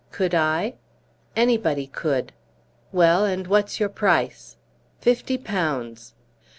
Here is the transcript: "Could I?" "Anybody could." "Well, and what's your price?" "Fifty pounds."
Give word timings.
"Could 0.11 0.33
I?" 0.33 0.73
"Anybody 1.35 1.85
could." 1.85 2.33
"Well, 2.91 3.23
and 3.23 3.45
what's 3.45 3.79
your 3.79 3.87
price?" 3.89 4.57
"Fifty 4.99 5.37
pounds." 5.37 6.15